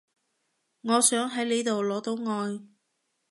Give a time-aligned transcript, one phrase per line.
[0.81, 2.59] 我想喺你度攞到愛